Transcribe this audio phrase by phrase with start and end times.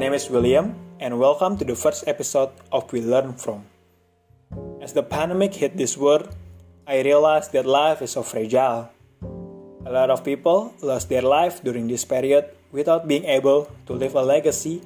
[0.00, 3.68] name is William, and welcome to the first episode of We Learn From.
[4.80, 6.32] As the pandemic hit this world,
[6.88, 8.88] I realized that life is so fragile.
[9.84, 14.16] A lot of people lost their life during this period without being able to leave
[14.16, 14.80] a legacy,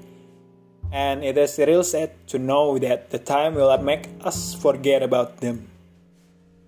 [0.91, 5.39] and it is real sad to know that the time will make us forget about
[5.39, 5.71] them.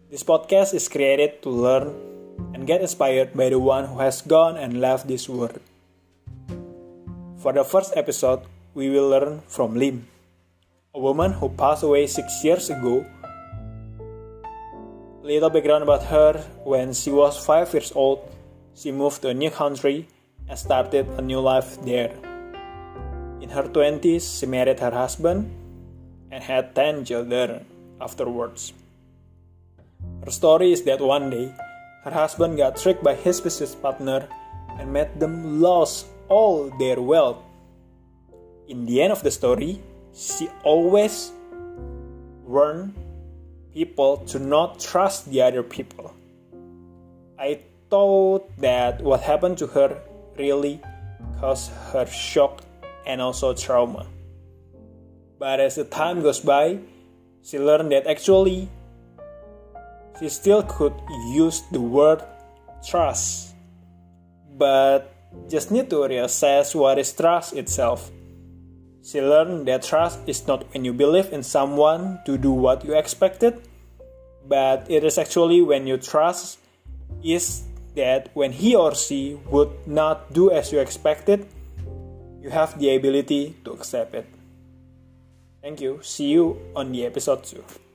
[0.08, 1.90] This podcast is created to learn
[2.54, 5.58] and get inspired by the one who has gone and left this world.
[7.46, 8.42] For the first episode,
[8.74, 10.08] we will learn from Lim,
[10.92, 13.06] a woman who passed away six years ago.
[15.22, 18.26] Little background about her when she was five years old,
[18.74, 20.08] she moved to a new country
[20.48, 22.10] and started a new life there.
[23.38, 25.46] In her 20s, she married her husband
[26.32, 27.64] and had 10 children
[28.00, 28.72] afterwards.
[30.24, 31.54] Her story is that one day,
[32.02, 34.26] her husband got tricked by his business partner
[34.80, 37.38] and made them lose all their wealth.
[38.68, 39.80] In the end of the story,
[40.14, 41.32] she always
[42.44, 42.94] warned
[43.72, 46.12] people to not trust the other people.
[47.38, 47.60] I
[47.90, 50.00] thought that what happened to her
[50.38, 50.80] really
[51.40, 52.62] caused her shock
[53.06, 54.06] and also trauma.
[55.38, 56.80] But as the time goes by,
[57.42, 58.68] she learned that actually
[60.18, 60.94] she still could
[61.28, 62.22] use the word
[62.82, 63.54] trust,
[64.56, 65.12] but
[65.48, 68.10] just need to reassess what is trust itself.
[69.04, 72.96] She learned that trust is not when you believe in someone to do what you
[72.96, 73.62] expected,
[74.48, 76.58] but it is actually when you trust
[77.22, 77.62] is
[77.94, 81.46] that when he or she would not do as you expected,
[82.42, 84.26] you have the ability to accept it.
[85.62, 86.00] Thank you.
[86.02, 87.85] See you on the episode 2.